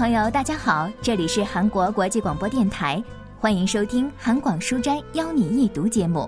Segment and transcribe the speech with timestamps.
[0.00, 3.04] 朋友，大家好，这里是韩国国际广播电台，
[3.38, 6.26] 欢迎收听韩广书斋邀你一读节目。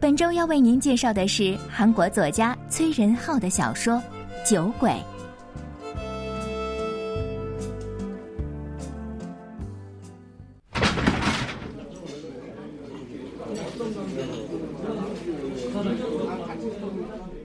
[0.00, 4.02] 本周要为您介绍的是韩国作家崔仁浩的小说
[4.50, 4.90] 《酒鬼》。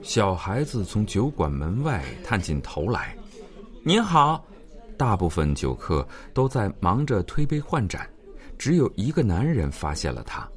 [0.01, 3.13] 小孩子从酒馆门外探进头来，
[3.83, 4.41] 您好。
[4.97, 8.09] 大部分酒客都在忙着推杯换盏，
[8.57, 10.47] 只有一个男人发现了他。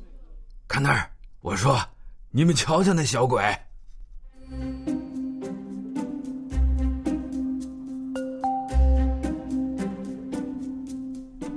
[0.67, 1.11] 看那儿，
[1.43, 1.79] 我说，
[2.31, 3.43] 你们瞧瞧那小鬼。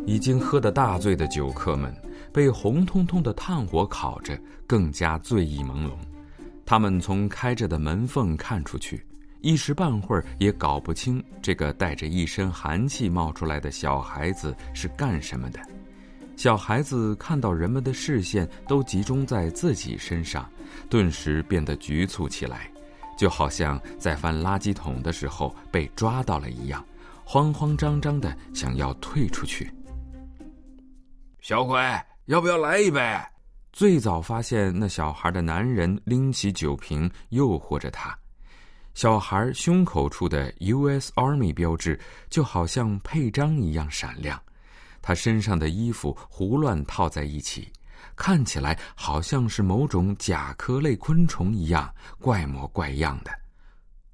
[0.05, 1.91] 已经喝得大醉的酒客们，
[2.31, 5.91] 被红彤彤的炭火烤着，更加醉意朦胧。
[6.65, 9.03] 他们从开着的门缝看出去。
[9.43, 15.59] 一时半会儿也搞不清这个带着一身寒气冒出来的小孩子是干什么的。
[16.37, 20.49] 小孩子看到人们的视线都集中在自己身上，
[20.89, 22.71] 顿时变得局促起来，
[23.17, 26.83] 就好像在翻垃圾桶的时候被抓到了一样，
[27.25, 29.69] 慌慌张张的想要退出去。
[31.41, 31.81] 小鬼，
[32.27, 33.19] 要不要来一杯？
[33.73, 38.17] 最早发现那小孩的男人拎起酒瓶，诱惑着他。
[38.93, 41.11] 小孩胸口处的 U.S.
[41.15, 41.99] Army 标志
[42.29, 44.39] 就好像佩章一样闪亮，
[45.01, 47.71] 他身上的衣服胡乱套在一起，
[48.15, 53.31] 看起来好像是某种甲壳类昆虫一样怪模怪样的。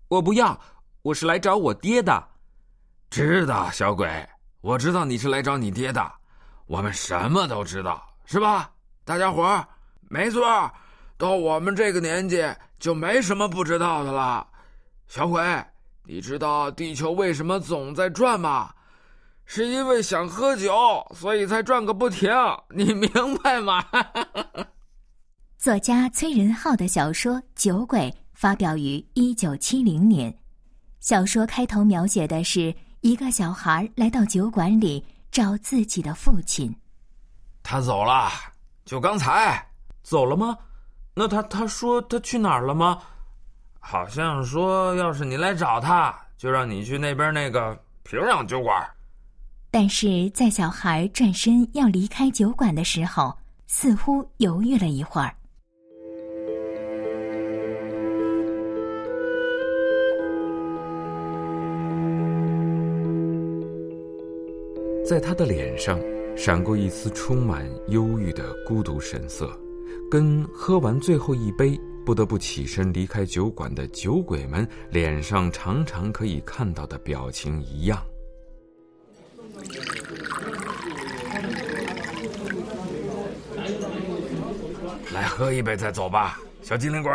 [0.07, 0.59] 我不要，
[1.01, 2.27] 我是来找我爹的。
[3.09, 4.07] 知道，小鬼，
[4.61, 6.11] 我知道你是来找你爹的。
[6.67, 8.71] 我们什么都知道，是吧？
[9.03, 9.67] 大家伙儿，
[10.07, 10.71] 没错，
[11.17, 12.41] 到我们这个年纪
[12.79, 14.47] 就没什么不知道的了。
[15.09, 15.43] 小鬼，
[16.05, 18.71] 你知道地球为什么总在转吗？
[19.43, 20.71] 是因为想喝酒，
[21.15, 22.29] 所以才转个不停。
[22.69, 23.09] 你明
[23.43, 23.83] 白吗？
[25.57, 28.01] 作家崔仁浩的小说《酒鬼》
[28.33, 30.31] 发表于一九七零年。
[30.99, 36.71] 小说开头描写的是一个小孩来到酒馆里找自己的父亲。
[37.63, 38.29] 他走了，
[38.85, 39.67] 就刚才
[40.03, 40.55] 走了吗？
[41.15, 43.01] 那他他说他去哪儿了吗？
[43.79, 48.87] 好像说，要是你来找他，就让你去那边那个平壤酒馆。
[49.71, 53.35] 但是在小孩转身要离开酒馆的时候，
[53.67, 55.33] 似乎犹豫了一会儿。
[65.07, 65.99] 在他的脸上
[66.37, 69.49] 闪过一丝充满忧郁的孤独神色，
[70.11, 71.79] 跟喝完最后一杯。
[72.09, 78.03] 不得不起身离开酒馆的酒鬼们脸上常常可以看到的表情一样。
[85.13, 87.11] 来喝一杯再走吧，小机灵鬼。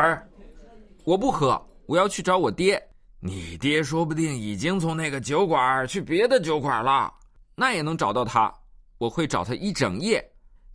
[1.02, 2.80] 我不喝，我要去找我爹。
[3.18, 7.12] 你爹说不定已经从那个酒馆去别的酒馆了，
[7.56, 8.54] 那也能找到他。
[8.98, 10.24] 我会找他一整夜。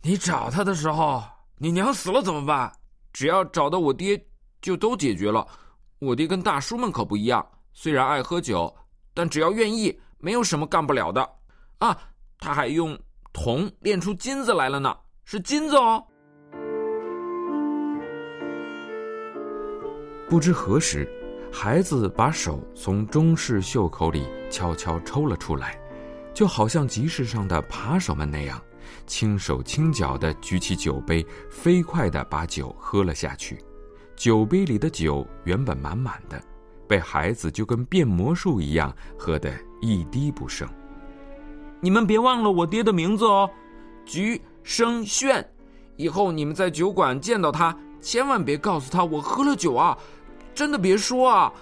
[0.02, 1.22] 你找他的时候，
[1.56, 2.70] 你娘死了怎么办？
[3.12, 4.22] 只要找到我爹，
[4.60, 5.46] 就都解决了。
[5.98, 8.74] 我爹跟大叔们可不一样，虽然爱喝酒，
[9.12, 11.28] 但只要愿意，没有什么干不了的。
[11.78, 11.96] 啊，
[12.38, 12.98] 他还用
[13.32, 16.02] 铜炼出金子来了呢，是金子哦。
[20.28, 21.10] 不知何时，
[21.52, 25.76] 孩子把手从中式袖口里悄悄抽了出来，
[26.32, 28.62] 就好像集市上的扒手们那样。
[29.06, 33.58] 轻手轻脚地举起酒杯，飞快地把酒喝了下去。
[34.16, 36.42] 酒杯里的酒原本满满的，
[36.86, 40.68] 被孩子就跟变魔术一样喝得一滴不剩。
[41.80, 43.48] 你们别忘了我爹的名字哦，
[44.04, 45.42] 菊生炫。
[45.96, 49.96] 以后你们在酒馆见到他，千万别告诉他我喝了酒啊，
[50.54, 51.52] 真的别说啊。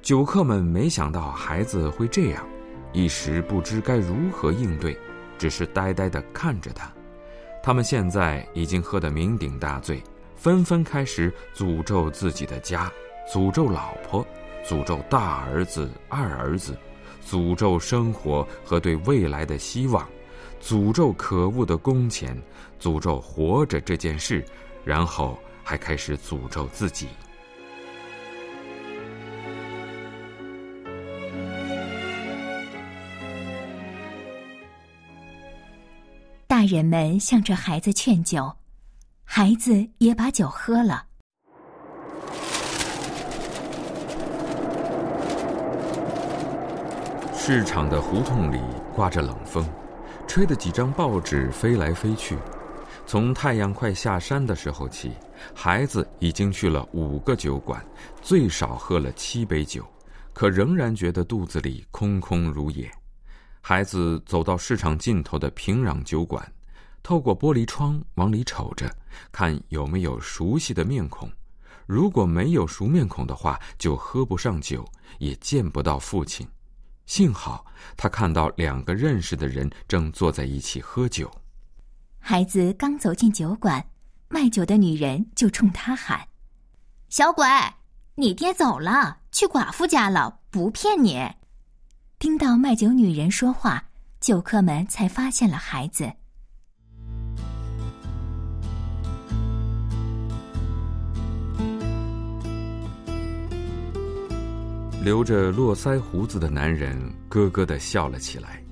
[0.00, 2.46] 酒客们没想到孩子会这样，
[2.92, 4.96] 一时不知该如何应对。
[5.40, 6.92] 只是呆呆地看着他，
[7.62, 10.02] 他们现在已经喝得酩酊大醉，
[10.36, 12.92] 纷纷开始诅咒自己的家，
[13.32, 14.22] 诅咒老婆，
[14.62, 16.76] 诅咒大儿子、二儿子，
[17.26, 20.06] 诅咒生活和对未来的希望，
[20.62, 22.36] 诅咒可恶的工钱，
[22.78, 24.44] 诅咒活着这件事，
[24.84, 27.08] 然后还开始诅咒自己。
[36.70, 38.48] 人们向着孩子劝酒，
[39.24, 41.04] 孩子也把酒喝了。
[47.34, 48.60] 市场的胡同里
[48.94, 49.68] 刮着冷风，
[50.28, 52.38] 吹得几张报纸飞来飞去。
[53.04, 55.10] 从太阳快下山的时候起，
[55.52, 57.84] 孩子已经去了五个酒馆，
[58.22, 59.84] 最少喝了七杯酒，
[60.32, 62.88] 可仍然觉得肚子里空空如也。
[63.60, 66.50] 孩子走到市场尽头的平壤酒馆，
[67.02, 68.94] 透过玻璃窗往里瞅着，
[69.32, 71.30] 看有没有熟悉的面孔。
[71.86, 74.86] 如果没有熟面孔的话，就喝不上酒，
[75.18, 76.46] 也见不到父亲。
[77.06, 77.66] 幸好
[77.96, 81.28] 他看到两个认识的人正坐在一起喝酒。
[82.20, 83.84] 孩子刚走进酒馆，
[84.28, 86.28] 卖酒的女人就冲他喊
[87.10, 87.44] ：“小鬼，
[88.14, 91.28] 你爹走了，去寡妇家了，不骗你。”
[92.20, 93.86] 听到卖酒女人说话，
[94.20, 96.12] 酒客们才发现了孩子。
[105.02, 106.94] 留着络腮胡子的男人
[107.28, 108.62] 咯咯的笑了起来。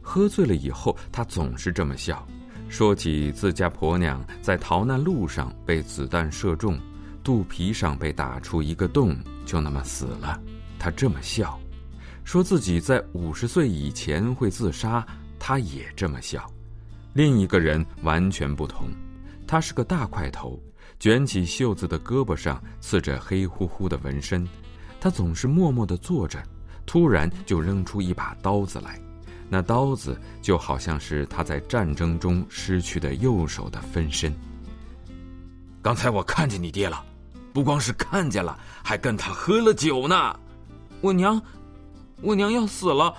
[0.00, 2.26] 喝醉了以后，他总是这么笑，
[2.68, 6.78] 说起自家婆娘在逃难路上被子弹射中，
[7.22, 9.14] 肚皮上被打出一个洞，
[9.44, 10.40] 就那么死了。
[10.78, 11.60] 他这么笑，
[12.24, 15.06] 说自己在五十岁以前会自杀，
[15.38, 16.50] 他也这么笑。
[17.12, 18.88] 另一个人完全不同，
[19.46, 20.58] 他是个大块头，
[20.98, 24.46] 卷起袖子的胳膊上刺着黑乎乎的纹身。
[25.06, 26.42] 他总是默默地坐着，
[26.84, 29.00] 突然就扔出一把刀子来，
[29.48, 34.34] 那刀子就好像是他在战争中失去的右手的分身。
[35.80, 37.04] 刚才我看见你爹了，
[37.52, 40.36] 不光是看见了，还跟他喝了酒呢。
[41.00, 41.40] 我娘，
[42.20, 43.14] 我娘要死了，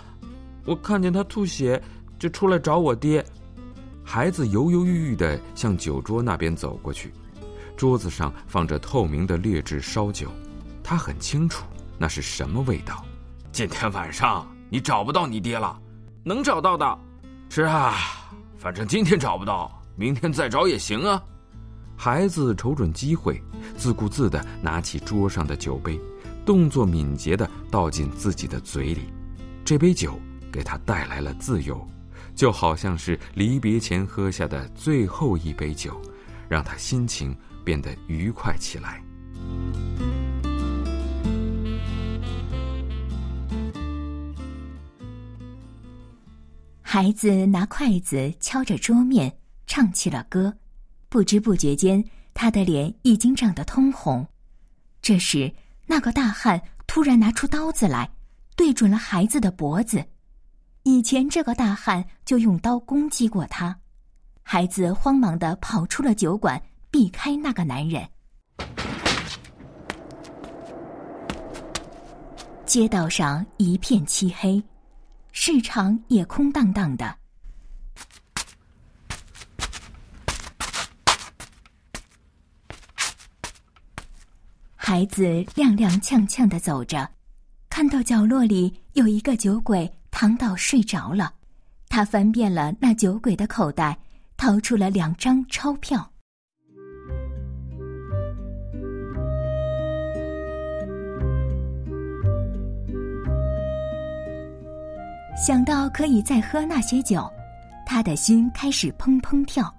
[0.65, 1.81] 我看见他吐血，
[2.19, 3.25] 就出来找我爹。
[4.03, 7.13] 孩子犹犹豫豫地向酒桌那边走过去，
[7.77, 10.29] 桌子上放着透明的劣质烧酒。
[10.83, 11.65] 他很清楚
[11.97, 13.03] 那是什么味道。
[13.51, 15.79] 今天晚上你找不到你爹了，
[16.23, 16.99] 能找到的。
[17.49, 17.95] 是啊，
[18.57, 21.23] 反正今天找不到，明天再找也行啊。
[21.95, 23.41] 孩子瞅准机会，
[23.75, 25.99] 自顾自的拿起桌上的酒杯，
[26.45, 29.11] 动作敏捷的倒进自己的嘴里。
[29.65, 30.19] 这杯酒
[30.51, 31.87] 给他带来了自由，
[32.35, 35.99] 就好像是离别前喝下的最后一杯酒，
[36.47, 37.35] 让他心情
[37.65, 39.01] 变得愉快起来。
[46.89, 49.29] 孩子拿筷子敲着桌面，
[49.65, 50.53] 唱起了歌。
[51.09, 52.01] 不知不觉间，
[52.33, 54.25] 他的脸已经涨得通红。
[55.01, 55.53] 这时，
[55.85, 58.09] 那个大汉突然拿出刀子来，
[58.55, 60.01] 对准了孩子的脖子。
[60.83, 63.77] 以前这个大汉就用刀攻击过他。
[64.41, 68.07] 孩子慌忙的跑出了酒馆，避开那个男人。
[72.65, 74.63] 街道上一片漆黑。
[75.39, 77.15] 市场也空荡荡的，
[84.75, 85.23] 孩子
[85.53, 87.07] 踉踉跄跄的走着，
[87.69, 91.31] 看到角落里有一个酒鬼躺倒睡着了，
[91.87, 93.97] 他翻遍了那酒鬼的口袋，
[94.37, 96.11] 掏出了两张钞票。
[105.37, 107.31] 想到可以再喝那些酒，
[107.85, 109.71] 他的心开始砰砰跳。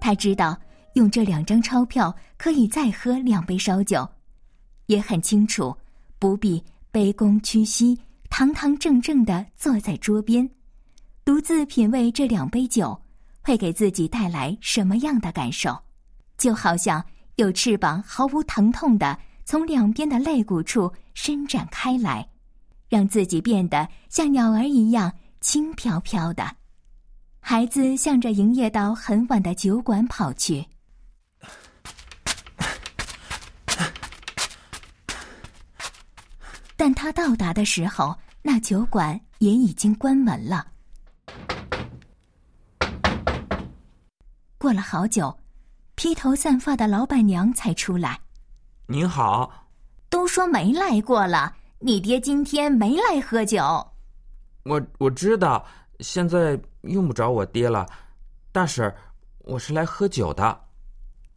[0.00, 0.58] 他知道
[0.94, 4.06] 用这两张钞票可以再喝两杯烧酒，
[4.86, 5.74] 也很清楚
[6.18, 6.62] 不必
[6.92, 7.96] 卑躬屈膝、
[8.28, 10.50] 堂堂正正的坐在桌边，
[11.24, 13.00] 独自品味这两杯酒
[13.40, 15.78] 会给自己带来什么样的感受。
[16.38, 17.02] 就好像
[17.36, 22.28] 有翅膀毫无疼痛的从两边的肋骨处伸展开来。
[22.92, 26.46] 让自己变得像鸟儿一样轻飘飘的，
[27.40, 30.62] 孩子向着营业到很晚的酒馆跑去。
[36.76, 40.66] 但他到达的时候，那酒馆也已经关门了。
[44.58, 45.34] 过了好久，
[45.94, 48.20] 披头散发的老板娘才出来。
[48.86, 49.50] 您好，
[50.10, 51.56] 都说没来过了。
[51.84, 53.60] 你爹今天没来喝酒，
[54.62, 55.66] 我我知道，
[55.98, 57.84] 现在用不着我爹了。
[58.52, 58.94] 大婶，
[59.40, 60.60] 我是来喝酒的。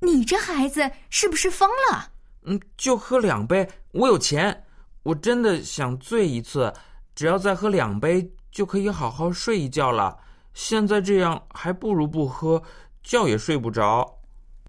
[0.01, 2.11] 你这孩子是不是疯了？
[2.43, 4.63] 嗯，就喝两杯，我有钱。
[5.01, 6.71] 我真的想醉一次，
[7.15, 10.15] 只要再喝两杯就可以好好睡一觉了。
[10.53, 12.61] 现在这样还不如不喝，
[13.01, 14.19] 觉也睡不着。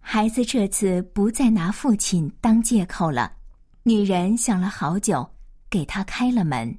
[0.00, 3.30] 孩子这次不再拿父亲当借口了。
[3.82, 5.28] 女人想了好久。
[5.76, 6.74] 给他开了门。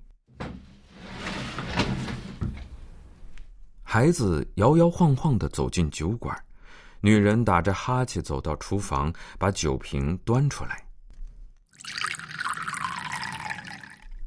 [3.84, 6.36] 孩子摇摇晃晃的走进酒馆，
[7.00, 10.84] 女人打着哈欠走到厨房，把酒瓶端出来。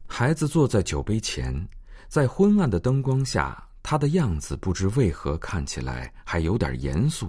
[0.07, 1.53] 孩子坐在酒杯前，
[2.07, 7.29] 在昏暗的灯光下，他的样子不知为何看起来还有点严肃。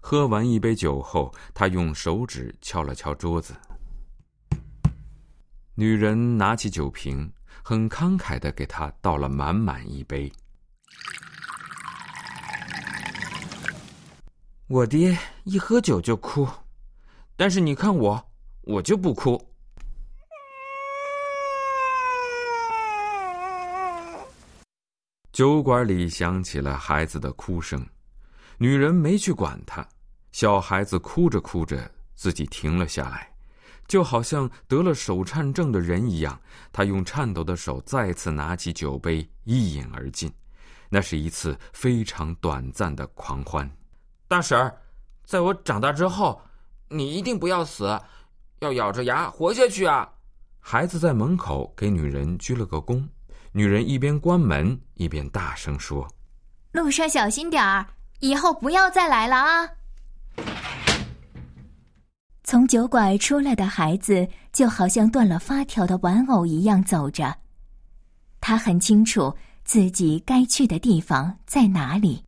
[0.00, 3.54] 喝完一杯酒后，他用手指敲了敲桌子。
[5.74, 10.30] 女人拿起酒瓶，很慷慨的给他倒了满满一杯。
[14.66, 16.46] 我爹一喝酒就哭，
[17.36, 18.30] 但是你看我，
[18.62, 19.42] 我就不哭。
[25.32, 27.84] 酒馆里响起了孩子的哭声，
[28.58, 29.88] 女人没去管他，
[30.32, 33.32] 小孩子哭着哭着自己停了下来，
[33.90, 36.40] 就好像得了手颤症的人一样。
[36.72, 40.32] 他用颤抖的手再次拿起酒杯，一饮而尽。
[40.88, 43.68] 那是一次非常短暂的狂欢。
[44.28, 44.72] 大婶儿，
[45.24, 46.40] 在我长大之后，
[46.88, 48.00] 你一定不要死，
[48.60, 50.08] 要咬着牙活下去啊！
[50.60, 53.04] 孩子在门口给女人鞠了个躬，
[53.50, 56.06] 女人一边关门一边大声说
[56.70, 57.84] ：“路上小心点儿，
[58.20, 59.68] 以后不要再来了啊！”
[62.42, 67.36] 从酒馆出来的孩子就好像断了发条的玩偶一样走着，
[68.40, 69.32] 他很清楚
[69.64, 72.22] 自己该去的地方在哪里。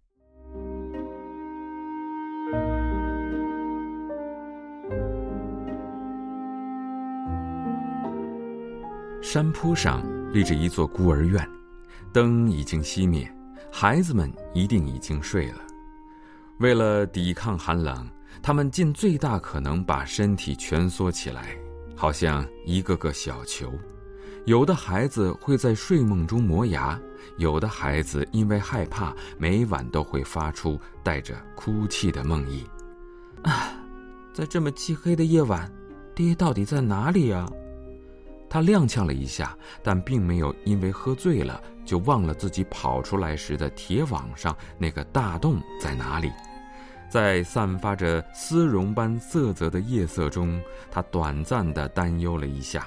[9.23, 10.03] 山坡上
[10.33, 11.49] 立着一座孤儿院，
[12.13, 13.27] 灯已经熄灭，
[13.73, 15.59] 孩子们一定已经睡了。
[16.61, 18.07] 为了抵抗寒冷，
[18.41, 21.57] 他们尽最大可能把身体蜷缩起来，
[21.97, 23.73] 好像一个个小球。
[24.45, 27.01] 有的孩子会在睡梦中磨牙，
[27.37, 32.65] 有的孩子因为害怕，每晚都会发出带着哭泣的梦呓。
[33.43, 33.73] 啊，
[34.33, 35.71] 在这么漆黑的夜晚，
[36.15, 37.49] 爹到底在哪里呀？
[38.51, 46.31] 他踉跄了一下，但并没有因为喝醉了就忘了自己跑出来时的铁网上那个大洞在哪里。
[47.13, 50.59] 在散发着丝绒般色泽的夜色中，
[50.91, 52.87] 他短暂地担忧了一下：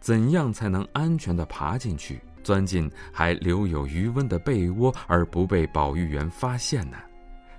[0.00, 6.96] 怎样才能安全地爬进去，钻进还留有余温的被窝而不被保育员发现呢？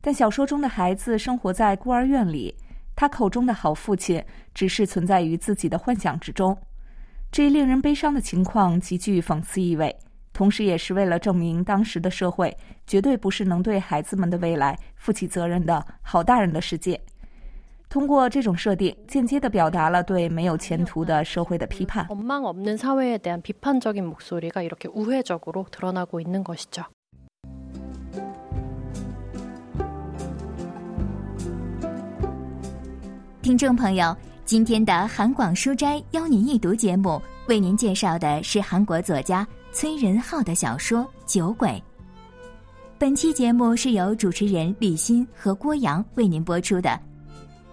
[0.00, 2.54] 但小说中的孩子生活在孤儿院里。
[2.94, 6.56] 他口中的好父亲，只是存在于自己的幻想之中。
[7.30, 9.96] 这一令人悲伤的情况极具讽刺意味，
[10.32, 12.56] 同时也是为了证明当时的社会
[12.88, 17.00] 绝对不是能对孩子们的未来负起责任的好大人的世界。
[17.88, 22.06] 通过这种设定间接地表达了对没有前途的社会的批判。
[33.40, 34.14] 听众朋友
[34.44, 41.82] 今天的韩广书斋邀您一读节目为您介绍的是韩国作家崔仁浩的小说酒鬼。
[42.98, 47.07] 本期节目是由主持人李欣和郭阳为您播出的。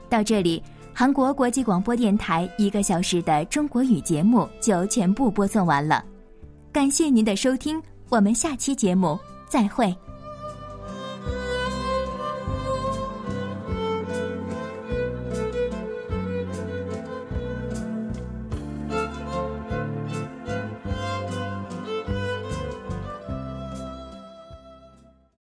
[0.10, 0.62] 到这里，
[0.94, 6.04] 韩国国际广播电台一个小时的中国语节目就全部播送完了。
[6.72, 9.18] 感谢您的收听，我们下期节目
[9.50, 9.96] 再会。